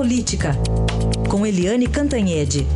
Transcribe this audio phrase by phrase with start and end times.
[0.00, 0.56] Política,
[1.28, 2.66] com Eliane Cantanhede.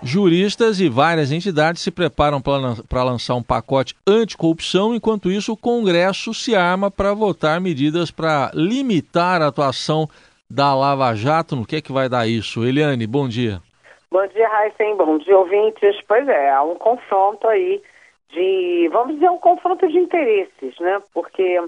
[0.00, 6.32] Juristas e várias entidades se preparam para lançar um pacote anticorrupção, enquanto isso o Congresso
[6.32, 10.08] se arma para votar medidas para limitar a atuação
[10.48, 11.56] da Lava Jato.
[11.56, 12.64] No que é que vai dar isso?
[12.64, 13.60] Eliane, bom dia.
[14.14, 14.94] Bom dia, Raíssen.
[14.94, 16.00] Bom dia, ouvintes.
[16.06, 17.82] Pois é, há um confronto aí
[18.28, 21.02] de, vamos dizer, um confronto de interesses, né?
[21.12, 21.60] Porque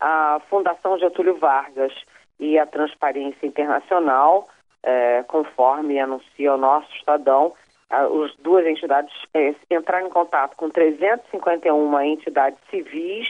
[0.00, 1.92] a Fundação Getúlio Vargas
[2.38, 4.48] e a Transparência Internacional,
[4.82, 7.52] é, conforme anuncia o nosso Estadão,
[7.90, 13.28] as duas entidades é, entraram em contato com 351 entidades civis,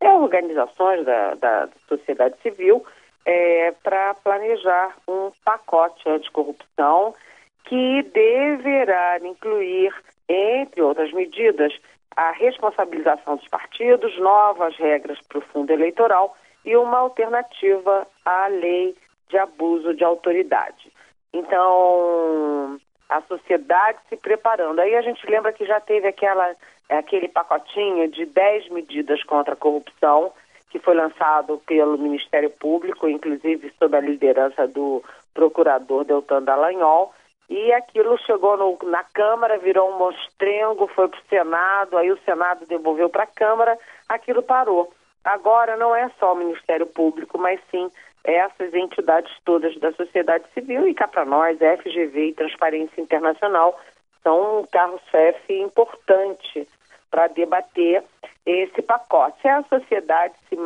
[0.00, 2.86] é, organizações da, da sociedade civil,
[3.26, 7.16] é, para planejar um pacote anticorrupção
[7.64, 9.94] que deverá incluir,
[10.28, 11.72] entre outras medidas,
[12.16, 18.94] a responsabilização dos partidos, novas regras para o fundo eleitoral e uma alternativa à lei
[19.28, 20.92] de abuso de autoridade.
[21.32, 22.78] Então,
[23.08, 24.78] a sociedade se preparando.
[24.80, 26.54] Aí a gente lembra que já teve aquela,
[26.88, 30.32] aquele pacotinho de 10 medidas contra a corrupção,
[30.70, 35.02] que foi lançado pelo Ministério Público, inclusive sob a liderança do
[35.34, 37.12] procurador Deltan Dallagnol,
[37.52, 42.18] e aquilo chegou no, na Câmara, virou um monstrengo, foi para o Senado, aí o
[42.24, 44.90] Senado devolveu para a Câmara, aquilo parou.
[45.22, 47.90] Agora não é só o Ministério Público, mas sim
[48.24, 53.78] essas entidades todas da sociedade civil e cá para nós, FGV e Transparência Internacional,
[54.22, 56.66] são um carro-chefe importante
[57.10, 58.02] para debater
[58.46, 59.46] esse pacote.
[59.46, 60.56] É a sociedade se,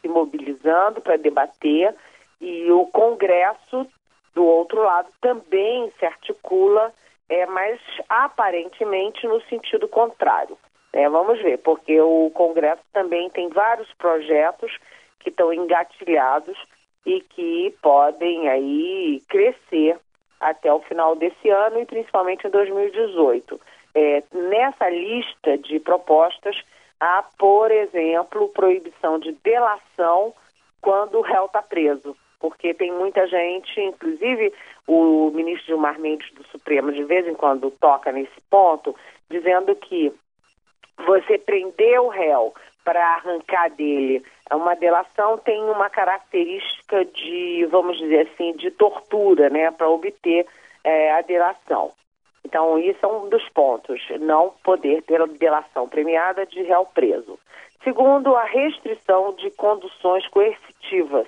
[0.00, 1.92] se mobilizando para debater
[2.40, 3.84] e o Congresso,
[4.36, 6.92] do outro lado, também se articula,
[7.26, 10.58] é, mas aparentemente no sentido contrário.
[10.92, 14.70] É, vamos ver, porque o Congresso também tem vários projetos
[15.20, 16.56] que estão engatilhados
[17.06, 19.98] e que podem aí crescer
[20.38, 23.58] até o final desse ano e principalmente em 2018.
[23.94, 26.62] É, nessa lista de propostas
[27.00, 30.34] há, por exemplo, proibição de delação
[30.82, 34.52] quando o réu está preso, porque tem muita gente, inclusive
[34.86, 38.94] o ministro Gilmar Mendes do Supremo de vez em quando toca nesse ponto,
[39.30, 40.12] dizendo que
[41.06, 42.54] você prender o réu
[42.84, 49.70] para arrancar dele uma delação tem uma característica de, vamos dizer assim, de tortura, né,
[49.72, 50.46] para obter
[50.84, 51.90] é, a delação.
[52.44, 57.38] Então, isso é um dos pontos, não poder ter delação premiada de réu preso.
[57.82, 61.26] Segundo, a restrição de conduções coercitivas.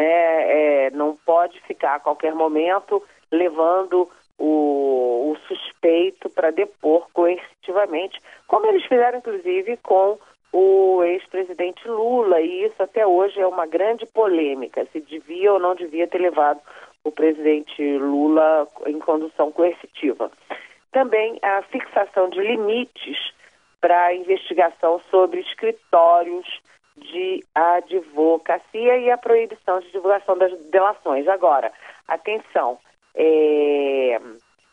[0.00, 8.18] Né, é, não pode ficar a qualquer momento levando o, o suspeito para depor coercitivamente,
[8.46, 10.18] como eles fizeram, inclusive, com
[10.54, 15.74] o ex-presidente Lula, e isso até hoje é uma grande polêmica, se devia ou não
[15.74, 16.60] devia ter levado
[17.04, 20.32] o presidente Lula em condução coercitiva.
[20.92, 23.18] Também a fixação de limites
[23.82, 26.46] para a investigação sobre escritórios
[27.00, 31.26] de advocacia e a proibição de divulgação das delações.
[31.28, 31.72] Agora,
[32.06, 32.78] atenção,
[33.14, 34.20] é,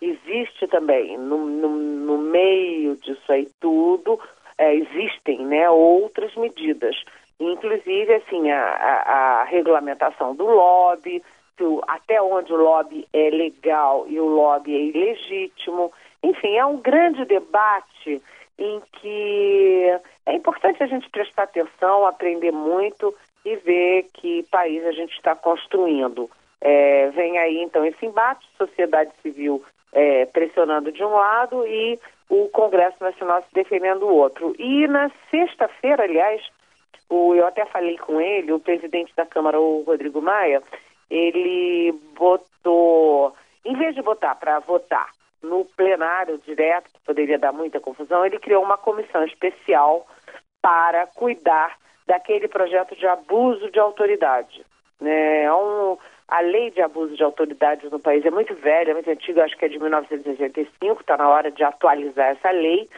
[0.01, 4.19] existe também no, no, no meio disso aí tudo
[4.57, 6.95] é, existem né, outras medidas,
[7.39, 11.21] inclusive assim a, a, a regulamentação do lobby,
[11.57, 15.91] do, até onde o lobby é legal e o lobby é ilegítimo.
[16.23, 18.21] Enfim, é um grande debate
[18.57, 24.91] em que é importante a gente prestar atenção, aprender muito e ver que país a
[24.91, 26.29] gente está construindo.
[26.59, 29.63] É, vem aí então esse embate, sociedade civil
[29.93, 34.55] é, pressionando de um lado e o Congresso Nacional se defendendo do outro.
[34.59, 36.41] E na sexta-feira, aliás,
[37.09, 40.61] o, eu até falei com ele, o presidente da Câmara, o Rodrigo Maia,
[41.09, 45.09] ele botou, em vez de botar para votar
[45.41, 50.07] no plenário direto, que poderia dar muita confusão, ele criou uma comissão especial
[50.61, 54.65] para cuidar daquele projeto de abuso de autoridade.
[54.99, 55.43] Né?
[55.43, 55.97] É um,
[56.27, 59.65] a lei de abuso de autoridades no país é muito velha, muito antiga, acho que
[59.65, 62.89] é de 1985, está na hora de atualizar essa lei.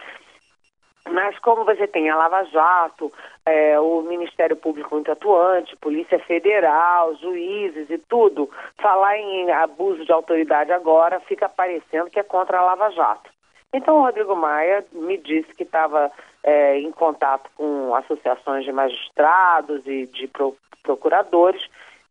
[1.12, 3.12] Mas como você tem a Lava Jato,
[3.46, 8.50] é, o Ministério Público muito atuante, Polícia Federal, juízes e tudo,
[8.82, 13.30] falar em abuso de autoridade agora fica parecendo que é contra a Lava Jato.
[13.74, 16.12] Então o Rodrigo Maia me disse que estava
[16.44, 21.62] é, em contato com associações de magistrados e de pro, procuradores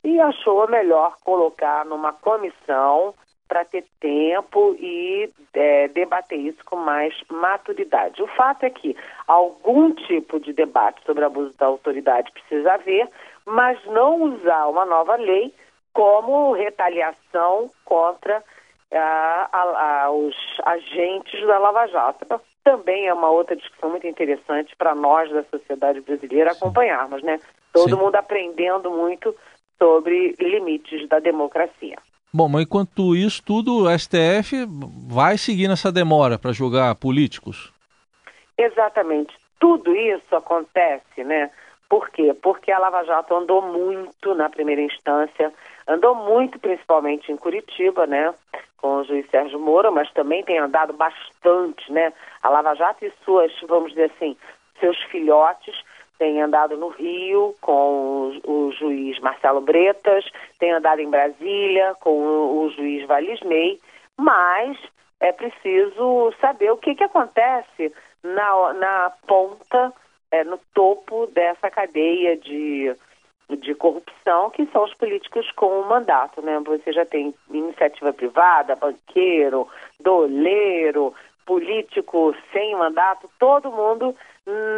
[0.05, 3.15] e achou melhor colocar numa comissão
[3.49, 8.23] para ter tempo e é, debater isso com mais maturidade.
[8.23, 8.95] O fato é que
[9.27, 13.09] algum tipo de debate sobre abuso da autoridade precisa haver,
[13.47, 15.53] mas não usar uma nova lei
[15.93, 18.45] como retaliação contra
[18.93, 22.27] a, a, a, os agentes da Lava Jato.
[22.63, 27.41] Também é uma outra discussão muito interessante para nós da sociedade brasileira acompanharmos, né?
[27.73, 28.03] Todo Sim.
[28.03, 29.35] mundo aprendendo muito
[29.79, 31.97] sobre limites da democracia.
[32.33, 34.67] Bom, mas enquanto isso tudo, o STF
[35.09, 37.73] vai seguir nessa demora para julgar políticos?
[38.57, 39.35] Exatamente.
[39.59, 41.51] Tudo isso acontece, né?
[41.89, 42.35] Por quê?
[42.43, 45.53] Porque a Lava Jato andou muito na primeira instância,
[45.87, 48.35] andou muito principalmente em Curitiba, né?
[48.77, 52.13] Com o juiz Sérgio Moro, mas também tem andado bastante, né?
[52.43, 54.37] A Lava Jato e suas, vamos dizer assim,
[54.79, 55.75] seus filhotes
[56.19, 60.25] tem andado no Rio com o, juiz Marcelo Bretas,
[60.59, 63.81] tem andado em Brasília com o, juiz Valisney,
[64.17, 64.77] mas
[65.21, 67.93] é preciso saber o que, que acontece
[68.23, 69.93] na, na ponta,
[70.31, 72.95] é, no topo dessa cadeia de,
[73.49, 76.43] de corrupção, que são os políticos com o mandato.
[76.43, 76.61] Né?
[76.67, 79.69] Você já tem iniciativa privada, banqueiro,
[80.01, 81.15] doleiro,
[81.47, 84.15] político sem mandato, todo mundo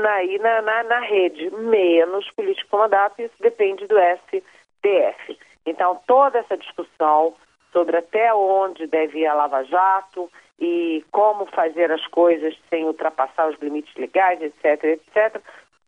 [0.08, 5.38] aí na, na, na rede, menos político mandato, isso depende do STF.
[5.66, 7.34] Então, toda essa discussão
[7.72, 13.48] sobre até onde deve ir a Lava Jato e como fazer as coisas sem ultrapassar
[13.48, 15.40] os limites legais, etc., etc.,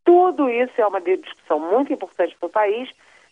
[0.05, 2.90] tudo isso é uma discussão muito importante para o país,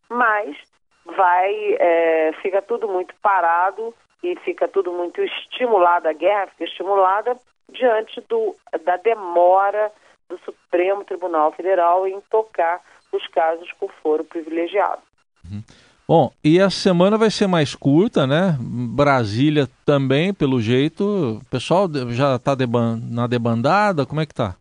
[0.08, 0.56] mas
[1.04, 7.36] vai, é, fica tudo muito parado e fica tudo muito estimulado, a guerra fica estimulada
[7.68, 8.54] diante do,
[8.84, 9.90] da demora
[10.30, 12.80] do Supremo Tribunal Federal em tocar
[13.12, 15.02] os casos por foro privilegiado.
[15.44, 15.62] Uhum.
[16.08, 18.56] Bom, e a semana vai ser mais curta, né?
[18.60, 21.38] Brasília também, pelo jeito.
[21.40, 22.56] O pessoal já está
[23.00, 24.04] na debandada?
[24.04, 24.56] Como é que tá?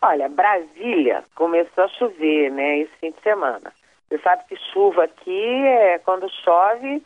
[0.00, 3.72] Olha, Brasília começou a chover, né, esse fim de semana.
[4.08, 7.02] Você sabe que chuva aqui, é, quando chove,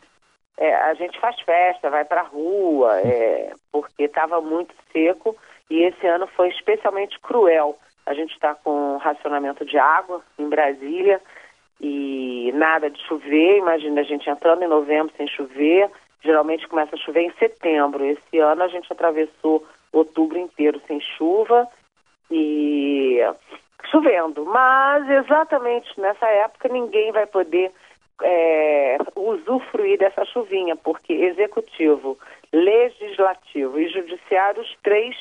[0.57, 5.35] é, a gente faz festa, vai para a rua, é, porque estava muito seco
[5.69, 7.77] e esse ano foi especialmente cruel.
[8.05, 11.21] A gente está com racionamento de água em Brasília
[11.79, 13.57] e nada de chover.
[13.57, 15.89] Imagina a gente entrando em novembro sem chover.
[16.21, 18.05] Geralmente começa a chover em setembro.
[18.05, 21.67] Esse ano a gente atravessou outubro inteiro sem chuva
[22.29, 23.19] e
[23.89, 24.45] chovendo.
[24.45, 27.71] Mas exatamente nessa época ninguém vai poder
[28.21, 32.17] é, usufruir dessa chuvinha, porque executivo,
[32.51, 35.15] legislativo e judiciário, os três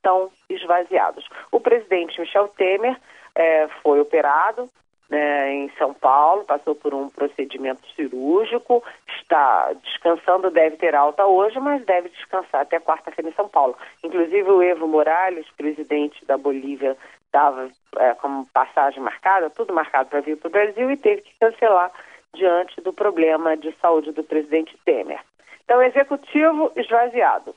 [0.00, 1.28] estão esvaziados.
[1.52, 2.96] O presidente Michel Temer
[3.34, 4.68] é, foi operado
[5.10, 8.82] né, em São Paulo, passou por um procedimento cirúrgico,
[9.20, 13.76] está descansando, deve ter alta hoje, mas deve descansar até quarta-feira em São Paulo.
[14.02, 20.20] Inclusive o Evo Morales, presidente da Bolívia, estava é, como passagem marcada, tudo marcado para
[20.20, 21.90] vir para o Brasil e teve que cancelar
[22.32, 25.20] diante do problema de saúde do presidente Temer.
[25.64, 27.54] Então, executivo esvaziado.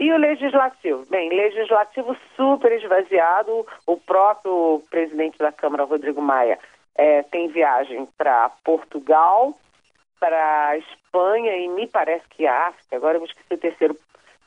[0.00, 1.04] E o legislativo?
[1.10, 3.66] Bem, legislativo super esvaziado.
[3.86, 6.58] O próprio presidente da Câmara, Rodrigo Maia,
[6.96, 9.54] é, tem viagem para Portugal,
[10.18, 12.96] para Espanha e me parece que a África.
[12.96, 13.94] Agora eu esqueci o terceiro,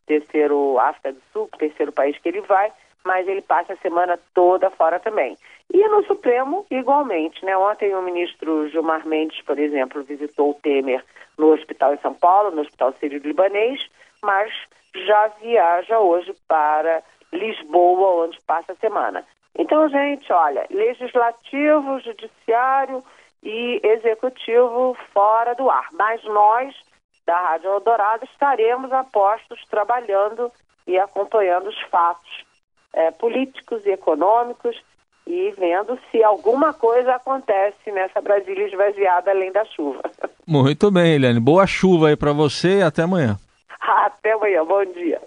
[0.08, 2.74] terceiro África do Sul, terceiro país que ele vai,
[3.06, 5.38] mas ele passa a semana toda fora também.
[5.72, 7.46] E no Supremo, igualmente.
[7.46, 7.56] Né?
[7.56, 11.06] Ontem o ministro Gilmar Mendes, por exemplo, visitou o Temer
[11.38, 13.88] no hospital em São Paulo, no Hospital Sírio-Libanês,
[14.24, 14.52] mas
[14.96, 19.26] já viaja hoje para Lisboa, onde passa a semana.
[19.58, 23.04] Então, gente, olha, legislativo, judiciário
[23.42, 25.88] e executivo fora do ar.
[25.94, 26.76] Mas nós,
[27.26, 30.52] da Rádio Eldorado, estaremos apostos trabalhando
[30.88, 32.46] e acompanhando os fatos
[32.94, 34.76] é, políticos e econômicos
[35.26, 40.02] e vendo se alguma coisa acontece nessa Brasília esvaziada além da chuva.
[40.46, 41.40] Muito bem, Eliane.
[41.40, 43.38] Boa chuva aí para você e até amanhã.
[43.84, 44.64] Até amanhã.
[44.66, 45.22] Bom dia.